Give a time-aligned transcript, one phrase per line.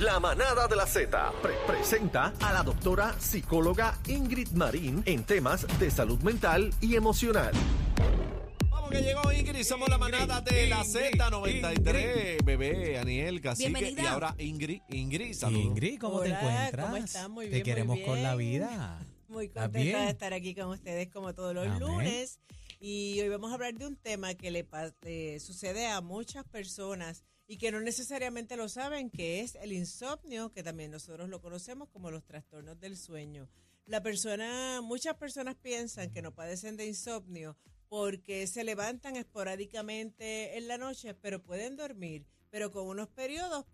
[0.00, 5.66] La manada de la Z pre- presenta a la doctora psicóloga Ingrid Marín en temas
[5.78, 7.52] de salud mental y emocional.
[8.70, 14.02] Vamos que llegó Ingrid, somos la manada de la Z93, bebé, Aniel, Cacique Bienvenida.
[14.02, 15.64] y ahora Ingrid, Ingrid, saludos.
[15.66, 16.86] Ingrid, ¿cómo te Hola, encuentras?
[16.86, 17.30] ¿cómo están?
[17.32, 18.98] Muy Te bien, muy queremos con la vida.
[19.30, 20.06] Muy ¿Estás contenta bien?
[20.06, 21.78] de estar aquí con ustedes como todos los Amén.
[21.78, 22.40] lunes.
[22.80, 26.42] Y hoy vamos a hablar de un tema que le, pa- le sucede a muchas
[26.46, 31.42] personas y que no necesariamente lo saben, que es el insomnio, que también nosotros lo
[31.42, 33.48] conocemos como los trastornos del sueño.
[33.86, 37.56] La persona, muchas personas piensan que no padecen de insomnio
[37.88, 43.66] porque se levantan esporádicamente en la noche, pero pueden dormir, pero con unos periodos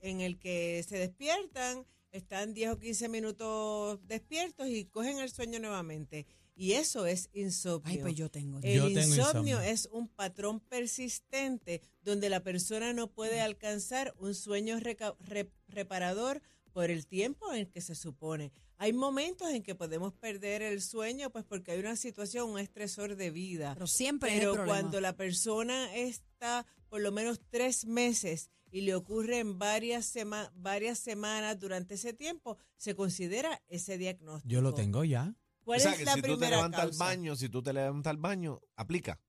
[0.00, 5.60] en el que se despiertan, están 10 o 15 minutos despiertos y cogen el sueño
[5.60, 6.26] nuevamente.
[6.56, 7.82] Y eso es insomnio.
[7.90, 8.60] Ay, pues yo tengo.
[8.62, 14.34] El Yo tengo insomnio, es un patrón persistente donde la persona no puede alcanzar un
[14.34, 16.40] sueño re- reparador
[16.72, 18.52] por el tiempo en que se supone.
[18.78, 23.16] Hay momentos en que podemos perder el sueño pues porque hay una situación, un estresor
[23.16, 23.72] de vida.
[23.74, 24.80] Pero siempre es el Pero problema.
[24.80, 30.50] cuando la persona está por lo menos tres meses y le ocurre en varias, sema-
[30.56, 34.52] varias semanas durante ese tiempo, se considera ese diagnóstico.
[34.52, 35.34] Yo lo tengo ya.
[35.64, 37.04] ¿Cuál o sea es que la si tú te levantas al causa?
[37.04, 39.20] baño, si tú te levantas al baño, aplica.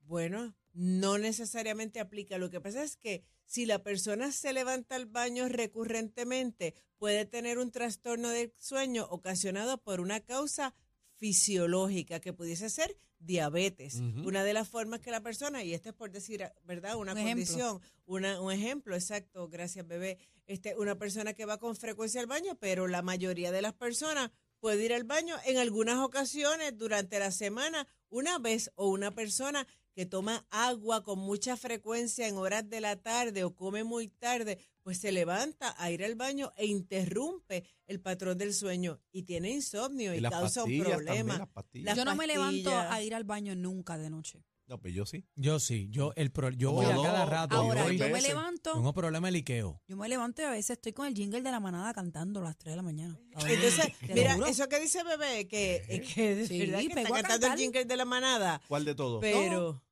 [0.00, 2.36] Bueno, no necesariamente aplica.
[2.38, 7.58] Lo que pasa es que si la persona se levanta al baño recurrentemente, puede tener
[7.58, 10.74] un trastorno del sueño ocasionado por una causa
[11.16, 14.00] fisiológica que pudiese ser diabetes.
[14.24, 16.96] Una de las formas que la persona, y esto es por decir, ¿verdad?
[16.96, 17.46] Una Un ejemplo.
[17.46, 20.18] condición, una, un ejemplo, exacto, gracias bebé.
[20.46, 24.30] Este, una persona que va con frecuencia al baño, pero la mayoría de las personas
[24.64, 29.66] puede ir al baño en algunas ocasiones durante la semana, una vez, o una persona
[29.92, 34.56] que toma agua con mucha frecuencia en horas de la tarde o come muy tarde,
[34.82, 39.50] pues se levanta a ir al baño e interrumpe el patrón del sueño y tiene
[39.50, 41.36] insomnio y, causa un también, problema.
[41.40, 41.84] las pastillas.
[41.84, 44.46] Las yo no me levanto a ir al baño nunca de noche.
[44.66, 45.26] No, pues yo sí.
[45.36, 45.88] Yo sí.
[45.90, 47.54] Yo el pro- yo voy a cada rato.
[47.54, 49.82] Ahora, voy, yo me levanto, Tengo problema de liqueo.
[49.86, 52.44] yo me levanto y a veces estoy con el jingle de la manada cantando a
[52.44, 53.18] las 3 de la mañana.
[53.42, 57.46] Ver, Entonces, mira, eso que dice bebé, que, que de Sí, verdad que está cantando
[57.48, 59.20] el jingle de la manada, ¿Cuál de todos?
[59.20, 59.82] pero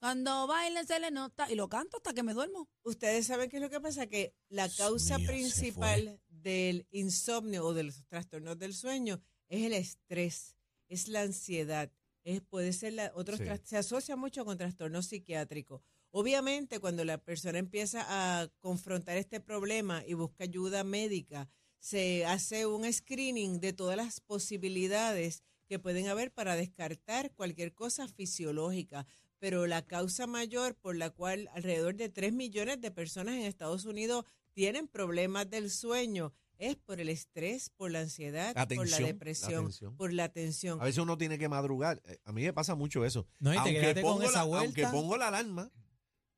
[0.00, 2.68] Cuando bailen se le nota y lo canto hasta que me duermo.
[2.84, 7.82] ustedes saben qué es lo que pasa, que la causa principal del insomnio o de
[7.84, 10.56] los trastornos del sueño es el estrés,
[10.88, 11.92] es la ansiedad,
[12.24, 13.44] es, puede ser la, otros Sí.
[13.64, 15.82] se asocia mucho con trastornos psiquiátricos.
[16.10, 22.66] Obviamente, cuando la persona empieza a confrontar este problema y busca ayuda médica, se hace
[22.66, 29.06] un screening de todas las posibilidades que pueden haber para descartar cualquier cosa fisiológica.
[29.38, 33.86] Pero la causa mayor por la cual alrededor de 3 millones de personas en Estados
[33.86, 36.32] Unidos tienen problemas del sueño
[36.70, 40.80] es por el estrés, por la ansiedad, La por la depresión, por la tensión.
[40.80, 42.00] A veces uno tiene que madrugar.
[42.06, 43.26] Eh, A mí me pasa mucho eso.
[43.40, 44.64] No, y te quedaste con pongo esa la, vuelta.
[44.66, 45.70] aunque pongo la alarma,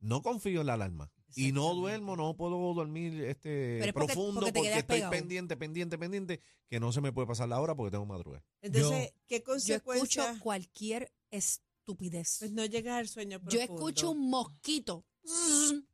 [0.01, 1.11] no confío en la alarma.
[1.37, 5.11] Y no duermo, no puedo dormir este Pero es porque- profundo porque estoy pegado.
[5.11, 8.43] pendiente, pendiente, pendiente, que no se me puede pasar la hora porque tengo que madrugar.
[8.63, 12.37] Entonces, ¿qué Yo escucho cualquier estupidez.
[12.39, 13.75] Pues no llegas al sueño Yo profundo.
[13.75, 15.05] escucho un mosquito.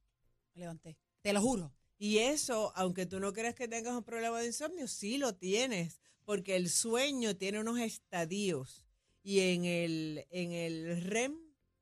[0.55, 0.99] Me levanté.
[1.23, 1.73] Te lo juro.
[2.03, 6.01] Y eso, aunque tú no creas que tengas un problema de insomnio, sí lo tienes,
[6.25, 8.87] porque el sueño tiene unos estadios.
[9.23, 11.39] Y en el, en el REM,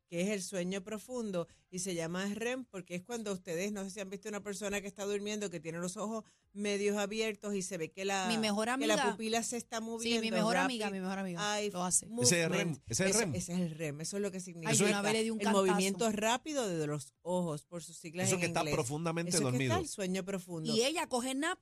[0.09, 3.91] que es el sueño profundo, y se llama REM porque es cuando ustedes, no sé
[3.91, 6.25] si han visto una persona que está durmiendo, que tiene los ojos
[6.55, 9.81] medios abiertos y se ve que la, Mi mejor que la amiga- pupila se está
[9.81, 10.23] moviendo.
[10.23, 11.61] Sí, mi mejor rapid amiga, mi mejor amiga.
[11.73, 12.07] Lo hace.
[12.23, 13.35] Ese es el REM, ese es REM.
[13.35, 14.71] Ese es el REM, eso es lo que significa.
[14.71, 15.67] Ay, yo una vez le di un el cantazo.
[15.67, 18.75] movimiento rápido de los ojos, por sus siglas Eso en que está inglés.
[18.75, 19.73] profundamente Eso es que dormido.
[19.75, 20.75] está el sueño profundo.
[20.75, 21.61] Y ella coge nap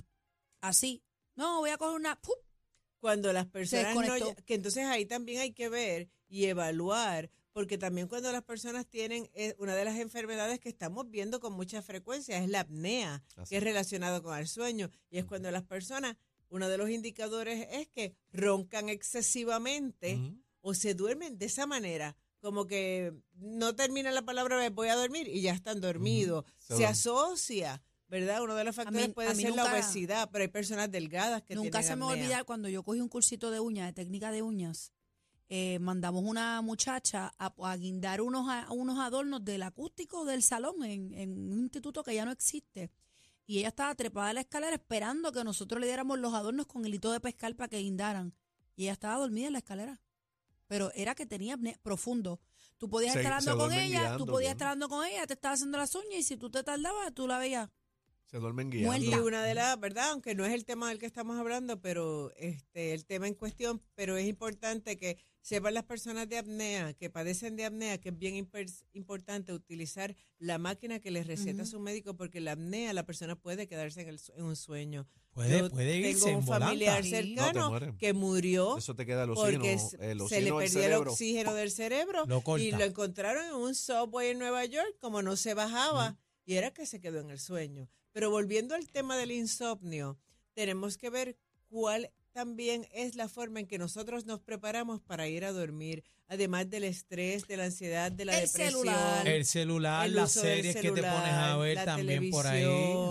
[0.60, 1.02] así.
[1.34, 2.20] No, voy a coger una.
[2.20, 2.34] ¡pup!
[2.98, 8.06] cuando las personas no, que entonces ahí también hay que ver y evaluar porque también
[8.06, 12.36] cuando las personas tienen eh, una de las enfermedades que estamos viendo con mucha frecuencia
[12.36, 16.16] es la apnea Así que es relacionado con el sueño y es cuando las personas
[16.50, 20.20] uno de los indicadores es que roncan excesivamente
[20.60, 24.94] o se duermen de esa manera como que no termina la palabra "Me voy a
[24.94, 26.44] dormir y ya están dormidos.
[26.58, 28.40] Se asocia ¿Verdad?
[28.40, 30.88] Uno de los factores mí- puede a mí ser la nunca- obesidad, pero hay personas
[30.92, 33.58] delgadas que Nunca tienen se me va a olvidar cuando yo cogí un cursito de
[33.58, 34.92] uñas, de técnica de uñas.
[35.48, 40.82] Eh, mandamos una muchacha a, a guindar unos, a- unos adornos del acústico del salón
[40.84, 42.90] en, en un instituto que ya no existe.
[43.46, 46.84] Y ella estaba trepada en la escalera esperando que nosotros le diéramos los adornos con
[46.84, 48.34] el hito de pescar para que guindaran.
[48.74, 50.00] Y ella estaba dormida en la escalera.
[50.66, 52.40] Pero era que tenía apnea profundo.
[52.76, 54.56] Tú podías Se- estar hablando con ella, guiando, tú podías bien.
[54.56, 57.28] estar hablando con ella, te estaba haciendo las uñas y si tú te tardabas, tú
[57.28, 57.70] la veías.
[58.24, 58.88] Se duermen guiando.
[58.98, 59.16] Muerta.
[59.16, 60.10] Y una de las, ¿verdad?
[60.10, 63.80] Aunque no es el tema del que estamos hablando, pero este el tema en cuestión,
[63.94, 68.18] pero es importante que sepan las personas de apnea, que padecen de apnea, que es
[68.18, 68.34] bien
[68.94, 73.68] importante utilizar la máquina que les receta su médico, porque la apnea la persona puede
[73.68, 75.06] quedarse en, el en un sueño.
[75.30, 76.66] Puede, Yo puede irse Tengo en un volanta.
[76.66, 77.10] familiar Sí.
[77.10, 79.78] No, te cercano que murió Eso te queda el oxígeno, porque
[80.28, 84.40] se le perdió el oxígeno del cerebro Lo y lo encontraron en un subway en
[84.40, 87.88] Nueva York, como no se bajaba, y era que se quedó en el sueño.
[88.10, 90.18] Pero volviendo al tema del insomnio,
[90.54, 91.38] tenemos que ver
[91.68, 96.68] cuál también es la forma en que nosotros nos preparamos para ir a dormir, además
[96.68, 98.82] del estrés, de la ansiedad, de la El depresión.
[98.82, 99.26] celular.
[99.26, 102.62] El celular, el las series que te pones a ver también por ahí,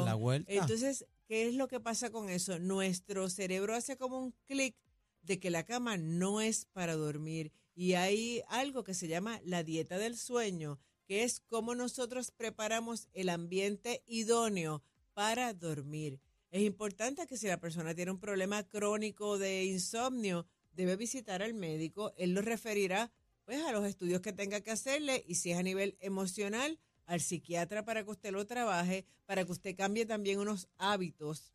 [0.05, 0.53] la vuelta.
[0.53, 2.59] Entonces, ¿qué es lo que pasa con eso?
[2.59, 4.75] Nuestro cerebro hace como un clic
[5.23, 9.63] de que la cama no es para dormir y hay algo que se llama la
[9.63, 14.83] dieta del sueño, que es cómo nosotros preparamos el ambiente idóneo
[15.15, 16.19] para dormir.
[16.51, 21.53] Es importante que si la persona tiene un problema crónico de insomnio, debe visitar al
[21.53, 23.11] médico, él lo referirá
[23.45, 27.21] pues a los estudios que tenga que hacerle y si es a nivel emocional, al
[27.21, 31.53] psiquiatra para que usted lo trabaje, para que usted cambie también unos hábitos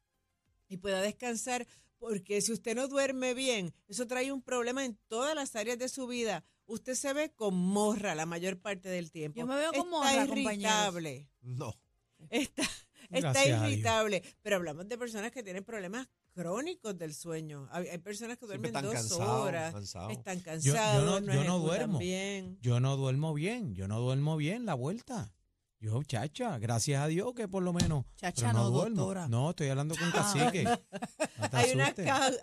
[0.69, 1.67] y pueda descansar,
[1.99, 5.89] porque si usted no duerme bien, eso trae un problema en todas las áreas de
[5.89, 6.45] su vida.
[6.67, 9.41] Usted se ve con morra la mayor parte del tiempo.
[9.41, 10.47] Yo me veo con Está morra, compañeros.
[10.47, 11.29] irritable.
[11.43, 11.75] No.
[12.31, 12.63] Está,
[13.19, 14.23] está Gracias irritable.
[14.43, 17.69] Pero hablamos de personas que tienen problemas crónicos del sueño.
[17.73, 19.75] Hay, hay personas que duermen están dos horas,
[20.11, 21.99] están yo cansados, no- no, yo no duermo.
[21.99, 22.59] bien.
[22.61, 25.33] Yo no duermo bien, yo no duermo bien la vuelta.
[25.83, 28.05] Yo, chacha, gracias a Dios que por lo menos.
[28.17, 28.97] Chacha, pero no, no, duermo.
[28.97, 29.29] doctora.
[29.29, 30.65] No, estoy hablando con cacique.
[30.65, 30.77] No
[31.51, 31.95] te hay unas,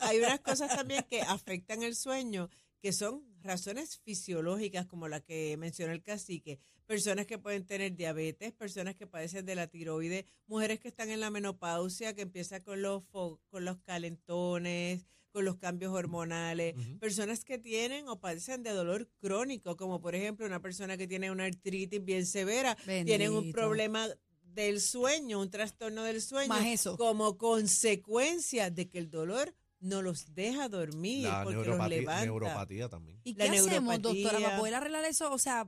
[0.02, 2.50] hay unas cosas también que afectan el sueño,
[2.82, 6.60] que son razones fisiológicas, como la que mencionó el cacique.
[6.86, 11.20] Personas que pueden tener diabetes, personas que padecen de la tiroides, mujeres que están en
[11.20, 17.58] la menopausia, que empieza con los, con los calentones, con los cambios hormonales, personas que
[17.58, 22.04] tienen o padecen de dolor crónico, como por ejemplo una persona que tiene una artritis
[22.04, 23.60] bien severa, tienen un Bendito.
[23.60, 24.08] problema
[24.44, 26.98] del sueño, un trastorno del sueño, Más eso.
[26.98, 32.26] como consecuencia de que el dolor no los deja dormir La porque los neuropatía, levanta.
[32.26, 33.20] neuropatía también.
[33.24, 35.32] ¿Y La qué hacemos, doctora, para poder arreglar eso?
[35.32, 35.68] O sea,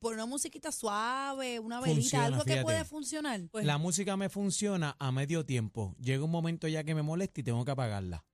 [0.00, 3.40] por una musiquita suave, una velita, Funciona, algo que puede funcionar.
[3.50, 5.94] Pues, La música me funciona a medio tiempo.
[6.00, 8.24] Llega un momento ya que me molesta y tengo que apagarla.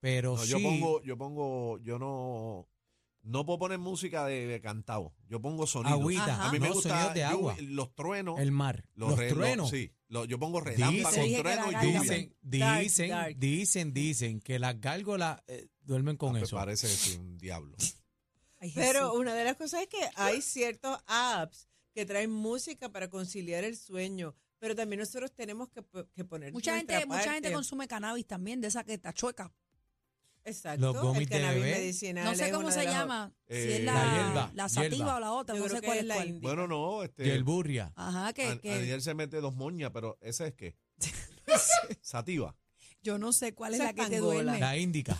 [0.00, 0.50] Pero No, sí.
[0.50, 2.68] yo pongo, yo pongo, yo no,
[3.22, 5.14] no puedo poner música de, de cantado.
[5.28, 5.94] Yo pongo sonido.
[5.94, 6.24] Agüita.
[6.24, 6.48] Ajá.
[6.48, 7.56] A mí me no, gusta sonidos de agua.
[7.60, 8.84] los truenos, El mar.
[8.94, 9.70] los, re- truenos.
[9.70, 12.00] sí, lo- yo pongo relámpagos, Dicen- que truenos y lluvia.
[12.00, 13.36] Dicen, Dark, dicen, dark.
[13.38, 16.56] dicen, dicen que las gárgolas eh, duermen con Ah, pues eso.
[16.56, 17.76] Parece sí, un diablo.
[18.58, 19.20] Ay, pero Jesús.
[19.20, 23.76] una de las cosas es que hay ciertos apps que traen música para conciliar el
[23.76, 27.52] sueño, pero también nosotros tenemos que, po- que poner mucha nuestra gente, mucha gente parte.
[27.54, 29.52] consume cannabis también, de esa que está chueca.
[30.44, 31.74] Exacto, Los el de cannabis bebé.
[31.78, 34.12] medicinal No sé es cómo una se de las- llama, si Eh, es la, La
[34.24, 35.16] hierba, la sativa hierba.
[35.16, 36.28] o la otra, Yo no creo sé que cuál es es la cuál.
[36.28, 36.40] india.
[36.48, 37.92] Bueno, no, Y este, el burria.
[37.94, 40.76] Ajá, que, a- que Aniel se mete dos moñas, pero ¿ese es qué?
[42.00, 42.56] Sativa,
[43.02, 44.42] yo no sé cuál es Esa la que es te pangola.
[44.42, 44.60] duerme.
[44.60, 45.16] La índica.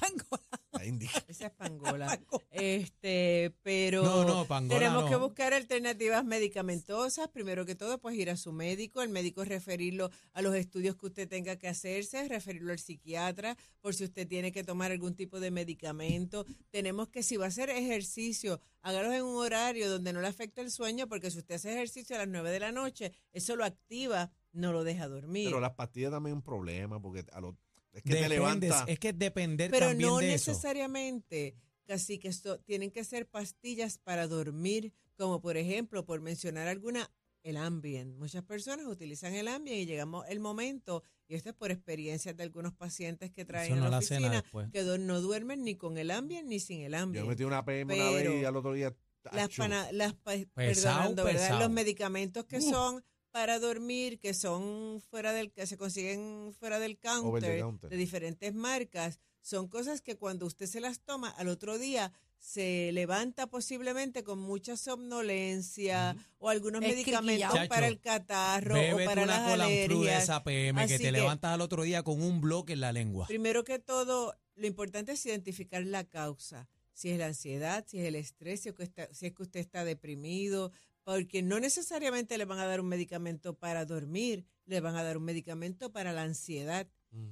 [0.87, 1.13] Indica.
[1.29, 2.19] Esa es pangola.
[2.51, 5.09] este, pero No, no, pangola tenemos no.
[5.11, 7.29] que buscar alternativas medicamentosas.
[7.29, 11.07] Primero que todo, pues ir a su médico, el médico referirlo a los estudios que
[11.07, 15.41] usted tenga que hacerse, referirlo al psiquiatra, por si usted tiene que tomar algún tipo
[15.41, 16.45] de medicamento.
[16.71, 20.61] Tenemos que, si va a hacer ejercicio, hágalo en un horario donde no le afecte
[20.61, 23.65] el sueño, porque si usted hace ejercicio a las 9 de la noche, eso lo
[23.65, 25.47] activa, no lo deja dormir.
[25.49, 27.57] Pero las pastillas también es un problema porque a lo-
[27.93, 28.85] es que te Depende, levanta.
[28.89, 30.51] es que depender Pero también no de eso.
[30.53, 36.69] necesariamente, casi que esto, tienen que ser pastillas para dormir, como por ejemplo, por mencionar
[36.69, 37.11] alguna,
[37.43, 38.17] el Ambien.
[38.19, 42.43] Muchas personas utilizan el Ambien y llegamos el momento, y esto es por experiencias de
[42.45, 45.99] algunos pacientes que traen no a la la oficina, que do- no duermen ni con
[45.99, 47.27] el Ambien ni sin el Yo Ambien.
[47.27, 48.95] metí una PM una vez y al otro día.
[49.33, 51.41] las, pana- las Pesado, perdonando, ¿verdad?
[51.41, 51.61] pesado.
[51.61, 56.99] los medicamentos que son para dormir, que son fuera del, que se consiguen fuera del
[56.99, 57.91] counter, counter.
[57.91, 62.91] de diferentes marcas, son cosas que cuando usted se las toma al otro día se
[62.93, 69.39] levanta posiblemente con mucha somnolencia o algunos Es medicamentos para el catarro o para una
[69.39, 70.25] las alergias.
[70.25, 73.27] esa PM que te que- levantas al otro día con un bloque en la lengua.
[73.27, 76.69] Primero que todo, lo importante es identificar la causa.
[76.95, 80.73] Si es la ansiedad, si es el estrés, si es que usted está deprimido,
[81.05, 85.17] porque no necesariamente le van a dar un medicamento para dormir, le van a dar
[85.17, 86.89] un medicamento para la ansiedad.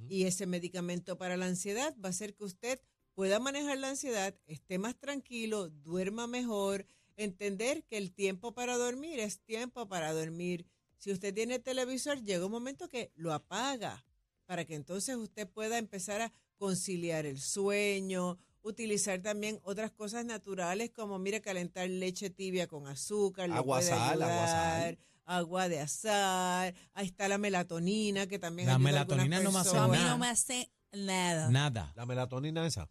[0.09, 2.79] Y ese medicamento para la ansiedad va a hacer que usted
[3.15, 6.85] pueda manejar la ansiedad, esté más tranquilo, duerma mejor,
[7.17, 10.67] entender que el tiempo para dormir es tiempo para dormir.
[10.97, 14.05] Si usted tiene televisor, llega un momento que lo apaga
[14.45, 20.91] para que entonces usted pueda empezar a conciliar el sueño, utilizar también otras cosas naturales
[20.91, 24.81] como, mire, calentar leche tibia con azúcar, Agua puede sal, agua sal.
[24.83, 29.39] ayudar, agua de azar, ahí está la melatonina que también La ayuda a algunas melatonina
[29.43, 30.11] no me hace Eso a mí personas.
[30.11, 31.49] no me hace nada.
[31.49, 32.89] Nada, La melatonina esa.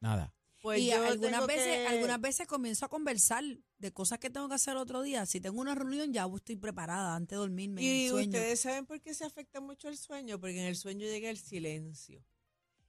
[0.00, 0.34] nada.
[0.62, 3.42] Pues y algunas veces, que- algunas veces comienzo a conversar
[3.78, 5.24] de cosas que tengo que hacer otro día.
[5.24, 7.80] Si tengo una reunión, ya estoy preparada antes de dormirme.
[7.80, 8.28] en el Y sueño.
[8.28, 11.38] ustedes saben por qué se afecta mucho el sueño, porque en el sueño llega el
[11.38, 12.22] silencio.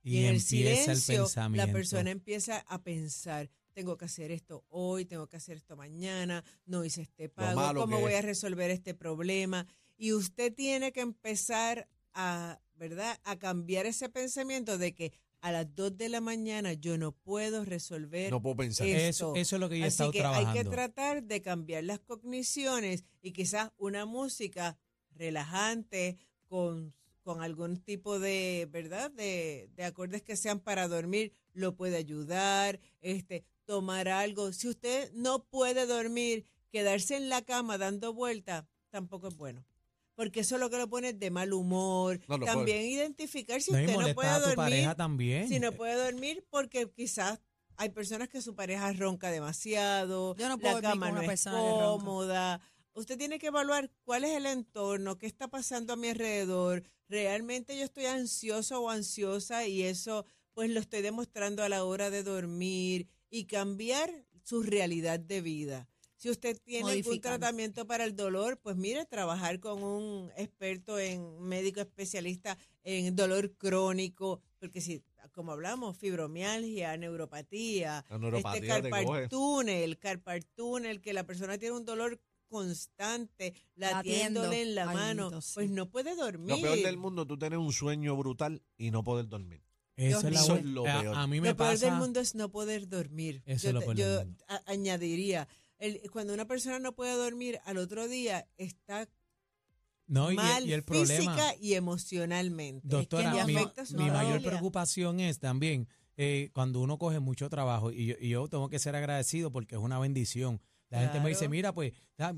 [0.03, 1.67] Y, en el empieza el silencio pensamiento.
[1.67, 6.43] la persona empieza a pensar, tengo que hacer esto hoy, tengo que hacer esto mañana,
[6.65, 8.19] no hice este pago, cómo voy es.
[8.19, 9.67] a resolver este problema.
[9.97, 15.75] Y usted tiene que empezar a, ¿verdad?, a cambiar ese pensamiento de que a las
[15.75, 18.87] 2 de la mañana yo no puedo resolver No puedo pensar.
[18.87, 20.51] Eso, eso es lo que yo he Así estado que trabajando.
[20.51, 24.77] hay que tratar de cambiar las cogniciones y quizás una música
[25.15, 26.17] relajante
[26.47, 29.11] con, con algún tipo de, ¿verdad?
[29.11, 34.53] De, de acordes que sean para dormir lo puede ayudar, este, tomar algo.
[34.53, 39.65] Si usted no puede dormir, quedarse en la cama dando vuelta tampoco es bueno.
[40.15, 42.19] Porque eso es lo que lo pone de mal humor.
[42.27, 44.55] No, También identificar si no, usted no puede a tu dormir.
[44.55, 45.47] pareja también.
[45.47, 47.39] Si no puede dormir porque quizás
[47.77, 51.55] hay personas que su pareja ronca demasiado, Yo no puedo la cama no es persona
[51.57, 51.85] que ronca.
[51.85, 52.61] cómoda.
[52.93, 56.83] Usted tiene que evaluar cuál es el entorno, qué está pasando a mi alrededor.
[57.07, 62.09] Realmente yo estoy ansioso o ansiosa y eso pues lo estoy demostrando a la hora
[62.09, 65.87] de dormir y cambiar su realidad de vida.
[66.17, 71.41] Si usted tiene algún tratamiento para el dolor, pues mire, trabajar con un experto en
[71.41, 79.29] médico especialista en dolor crónico, porque si, como hablamos, fibromialgia, neuropatía, neuropatía este te carpal
[79.29, 82.19] túnel, carpal túnel, que la persona tiene un dolor
[82.51, 84.41] constante, Latiendo.
[84.41, 85.51] latiéndole en la Ay, mano, bendito, sí.
[85.55, 86.49] pues no puede dormir.
[86.55, 89.63] Lo peor del mundo, tú tener un sueño brutal y no poder dormir.
[89.95, 91.15] Eso es, la Eso bu- es lo a- peor.
[91.15, 91.85] A, mí me lo peor pasa.
[91.87, 93.41] del mundo es no poder dormir.
[93.45, 94.05] Eso yo es lo peor del
[94.35, 95.47] yo a- añadiría,
[95.79, 99.07] el- cuando una persona no puede dormir, al otro día está
[100.07, 101.07] no, y, mal y el problema.
[101.35, 102.87] física y emocionalmente.
[102.87, 103.53] Doctora, mi,
[104.09, 108.69] mayor preocupación es también eh, cuando uno coge mucho trabajo y yo, y yo tengo
[108.69, 110.61] que ser agradecido porque es una bendición.
[110.91, 111.93] La gente me dice, mira, pues,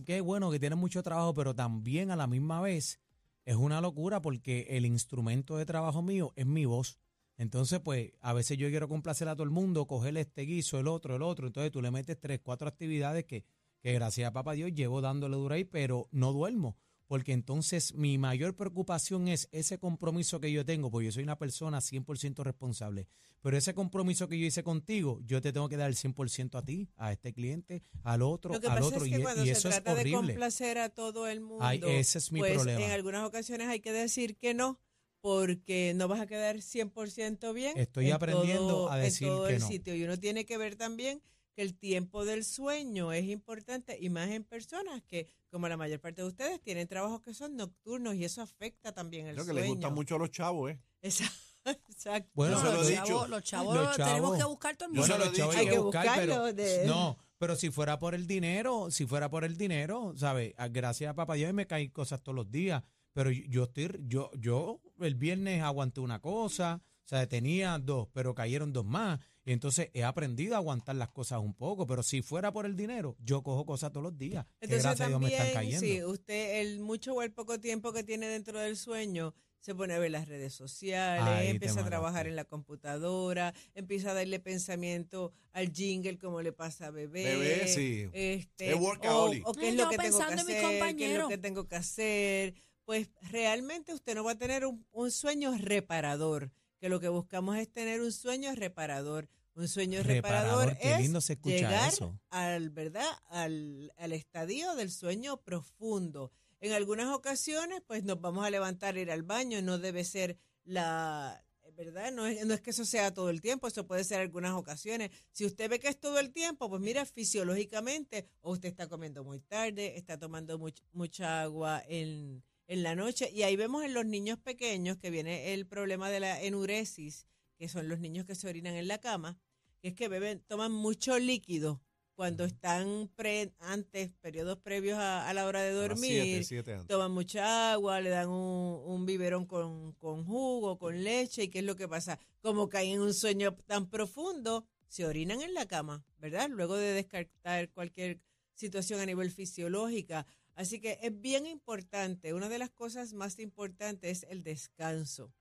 [0.05, 2.99] qué bueno que tienes mucho trabajo, pero también a la misma vez
[3.45, 6.99] es una locura porque el instrumento de trabajo mío es mi voz.
[7.35, 10.87] Entonces, pues, a veces yo quiero complacer a todo el mundo, coger este guiso, el
[10.87, 11.47] otro, el otro.
[11.47, 13.43] Entonces, tú le metes tres, cuatro actividades que,
[13.81, 16.77] que gracias a papá Dios llevo dándole duro ahí, pero no duermo.
[17.07, 21.37] Porque entonces mi mayor preocupación es ese compromiso que yo tengo, porque yo soy una
[21.37, 23.07] persona 100% responsable.
[23.41, 26.63] Pero ese compromiso que yo hice contigo, yo te tengo que dar el 100% a
[26.63, 29.01] ti, a este cliente, al otro, Lo que al pasa otro.
[29.01, 30.17] es y, que e- cuando y se eso es trata de horrible.
[30.33, 32.83] complacer a todo el mundo, Ay, ese es mi pues problema.
[32.85, 34.79] en algunas ocasiones hay que decir que no,
[35.19, 37.77] porque no vas a quedar 100% bien.
[37.77, 39.67] Estoy en aprendiendo todo- a decir en todo que el no.
[39.67, 39.95] sitio.
[39.95, 41.21] Y uno tiene que ver también
[41.53, 45.99] que el tiempo del sueño es importante y más en personas que, como la mayor
[45.99, 49.51] parte de ustedes, tienen trabajos que son nocturnos y eso afecta también el Creo que
[49.51, 49.61] sueño.
[49.65, 50.79] les gusta mucho a los chavos, ¿eh?
[51.65, 52.29] Exacto.
[52.33, 55.15] Bueno, Yo se lo los, chavos, los chavos Los tenemos que buscar todo el mundo.
[55.15, 55.55] he los chavos.
[55.55, 59.57] Hay que buscarlo de- no, pero si fuera por el dinero, si fuera por el
[59.57, 60.53] dinero, ¿sabes?
[60.57, 62.83] Ah, Gracias a papá Dios me caen cosas todos los días,
[63.13, 68.07] pero yo- yo estoy, yo, yo el viernes aguanté una cosa, o sea, tenía dos,
[68.13, 72.03] pero cayeron dos más, y entonces he aprendido a aguantar las cosas un poco, pero
[72.03, 75.09] si fuera por el dinero, yo cojo cosas todos los días, que Entonces gracias a
[75.09, 75.85] Dios me también, están cayendo.
[75.85, 79.93] si usted el mucho o el poco tiempo que tiene dentro del sueño se pone
[79.93, 84.39] a ver las redes sociales, Ahí empieza a trabajar en la computadora, empieza a darle
[84.39, 87.23] pensamiento al jingle como le pasa a bebé.
[87.23, 88.09] Bebé, sí.
[88.11, 88.73] Este.
[88.73, 91.29] O, o qué es lo que tengo que hacer, qué es lo compañeros.
[91.29, 92.55] que tengo que hacer.
[92.83, 96.51] Pues realmente usted no va a tener un, un sueño reparador,
[96.83, 99.29] que lo que buscamos es tener un sueño reparador.
[99.55, 102.19] Un sueño reparador, Reparador, es lindo se escucha llegar eso.
[102.29, 106.29] al verdad al, al estadio del sueño profundo.
[106.59, 111.41] En algunas ocasiones, pues nos vamos a levantar, ir al baño, no debe ser la
[111.77, 114.51] verdad, no es, no es que eso sea todo el tiempo, eso puede ser algunas
[114.53, 115.09] ocasiones.
[115.31, 119.23] Si usted ve que es todo el tiempo, pues mira, fisiológicamente, o usted está comiendo
[119.23, 123.93] muy tarde, está tomando much- mucha agua en, en la noche, y ahí vemos en
[123.93, 127.27] los niños pequeños que viene el problema de la enuresis,
[127.57, 129.37] que son los niños que se orinan en la cama,
[129.79, 131.81] que es que beben, toman mucho líquido
[132.15, 136.87] cuando están pre, antes, periodos previos a, a la hora de dormir, siete, siete antes.
[136.87, 141.59] toman mucha agua, le dan un, un biberón con, con jugo, con leche, y ¿qué
[141.59, 142.19] es lo que pasa?
[142.39, 146.49] Como caen en un sueño tan profundo, se orinan en la cama, ¿verdad?
[146.49, 148.19] Luego de descartar cualquier
[148.53, 150.27] situación a nivel fisiológica.
[150.55, 155.33] Así que es bien importante, una de las cosas más importantes es el descanso,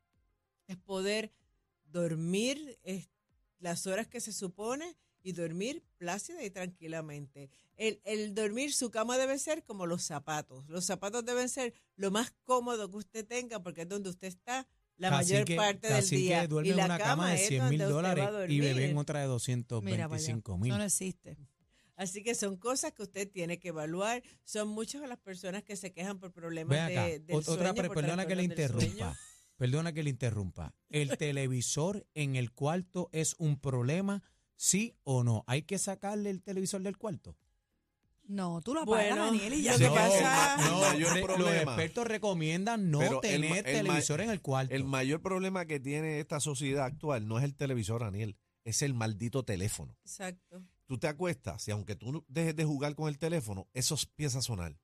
[0.67, 1.33] es poder
[1.85, 3.07] dormir eh,
[3.59, 7.51] las horas que se supone y dormir plácida y tranquilamente.
[7.77, 10.69] El, el, dormir, su cama debe ser como los zapatos.
[10.69, 14.67] Los zapatos deben ser lo más cómodo que usted tenga porque es donde usted está
[14.97, 16.43] la mayor parte del día.
[16.43, 19.21] Que duerme y la en una cama, de 100 mil dólares y bebé en otra
[19.21, 20.71] de 225 mil.
[20.71, 21.37] No, no existe.
[22.03, 24.23] Así que son cosas que usted tiene que evaluar.
[24.43, 28.35] Son muchas las personas que se quejan por problemas de, del Otra, sueño, perdona que
[28.35, 29.17] le interrumpa.
[29.57, 30.75] Perdona que le interrumpa.
[30.89, 34.23] ¿El televisor en el cuarto es un problema,
[34.57, 35.45] sí o no?
[35.47, 37.37] ¿Hay que sacarle el televisor del cuarto?
[38.25, 40.57] No, tú lo apagas, bueno, Daniel, y ya no, pasa.
[40.57, 40.99] No,
[41.39, 44.75] los expertos recomiendan no tener el, televisor en el cuarto.
[44.75, 48.95] El mayor problema que tiene esta sociedad actual no es el televisor, Daniel, es el
[48.95, 49.97] maldito teléfono.
[50.03, 50.65] Exacto.
[50.93, 54.43] Tú te acuestas y aunque tú dejes de jugar con el teléfono, eso empieza a
[54.43, 54.79] sonar.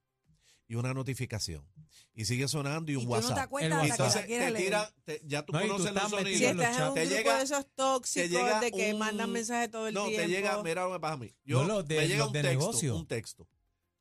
[0.66, 1.70] Y una notificación.
[2.14, 3.24] Y sigue sonando y un ¿Y WhatsApp.
[3.24, 6.10] Tú no te acuerdas Entonces que te tira, te, ya tú no, conoces tú los
[6.10, 6.38] sonidos.
[6.38, 9.30] Si estás en un te grupo llega, de esos tóxicos llega de que un, mandan
[9.30, 10.22] mensajes todo el no, tiempo.
[10.22, 11.34] No, te llega, mira lo que pasa a mí.
[11.44, 12.96] Yo, no, de, me llega un de texto, negocio.
[12.96, 13.46] un texto.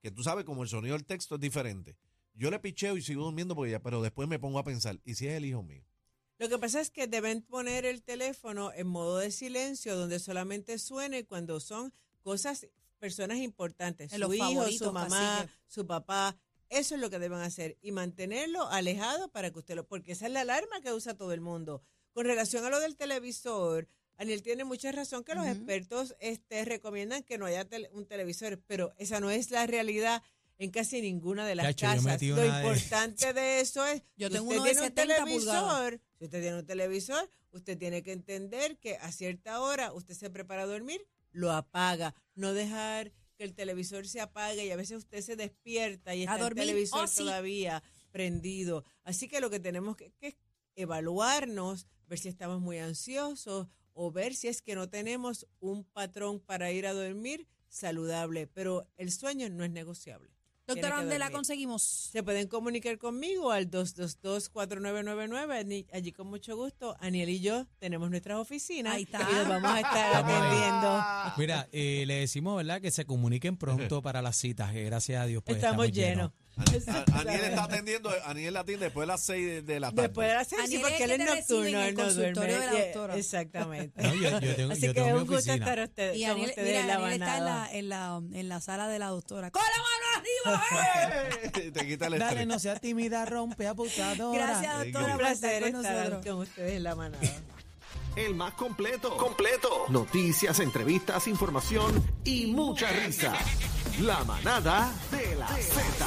[0.02, 1.98] Que tú sabes como el sonido del texto es diferente.
[2.34, 5.16] Yo le picheo y sigo durmiendo porque ya, pero después me pongo a pensar, ¿y
[5.16, 5.84] si es el hijo mío?
[6.40, 10.78] Lo que pasa es que deben poner el teléfono en modo de silencio, donde solamente
[10.78, 11.92] suene cuando son
[12.22, 12.68] cosas,
[13.00, 16.36] personas importantes, En su hijo, su mamá, su papá.
[16.70, 20.26] Eso es lo que deben hacer y mantenerlo alejado para que usted lo, porque esa
[20.28, 21.82] es la alarma que usa todo el mundo.
[22.12, 27.24] Con relación a lo del televisor, Aniel tiene mucha razón que los expertos este, recomiendan
[27.24, 30.22] que no haya tele- un televisor, pero esa no es la realidad
[30.60, 32.04] en casi ninguna de las Chacho, yo casas.
[32.06, 34.82] metí Lo una de- importante de eso es Yo si tengo usted uno de tiene
[34.82, 36.00] un 70 televisor, pulgadas.
[36.18, 40.30] si usted tiene un televisor, usted tiene que entender que a cierta hora usted se
[40.30, 44.98] prepara a dormir, lo apaga, no dejar que el televisor se apague y a veces
[44.98, 47.18] usted se despierta y está dormir, el televisor oh, sí.
[47.20, 48.84] todavía prendido.
[49.04, 50.38] Así que lo que tenemos que, que es
[50.76, 56.40] evaluarnos, ver si estamos muy ansiosos o ver si es que no tenemos un patrón
[56.40, 60.37] para ir a dormir saludable, pero el sueño no es negociable.
[60.68, 61.82] Doctora, ¿dónde la conseguimos?
[61.82, 65.60] Se pueden comunicar conmigo al 222-4999.
[65.60, 69.26] Ani- Allí con mucho gusto, Aniel y yo tenemos nuestras oficinas Ahí está.
[69.32, 71.04] y los vamos a estar Estamos atendiendo.
[71.38, 72.82] Mira, eh, le decimos, ¿verdad?
[72.82, 74.72] Que se comuniquen pronto para las citas.
[74.74, 76.32] que gracias a Dios, pues estamos, llenos.
[76.58, 80.02] A- Aniel está atendiendo, Aniel la atiende después de las 6 de, de la tarde.
[80.04, 82.34] Después de las seis, sí, Aniel es porque él es nocturno, el él no consultorio
[82.58, 82.66] duerme.
[82.66, 83.16] de la doctora.
[83.18, 84.02] Exactamente.
[84.04, 85.56] No, yo- yo tengo- Así yo que tengo es un gusto oficina.
[85.56, 87.66] estar usted, Y Aniel, ustedes mira, en la Aniel está en manada.
[87.68, 89.52] la, en, la, en la sala de la doctora.
[89.52, 90.64] ¡Con la mano arriba!
[91.54, 91.72] eh!
[91.72, 92.48] te quita el Dale, estrés.
[92.48, 94.38] no sea tímida, rompe, apuntadora.
[94.46, 96.26] Gracias, doctora, Un por estar placer con estar nosotros.
[96.26, 97.24] con ustedes en la manada.
[98.16, 99.16] El más completo.
[99.16, 99.86] Completo.
[99.90, 103.36] Noticias, entrevistas, información y mucha risa.
[104.02, 106.06] La manada de la Z.